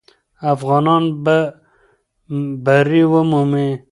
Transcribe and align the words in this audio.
افغانان 0.53 1.03
به 1.23 1.37
بری 2.65 3.03
ومومي. 3.11 3.69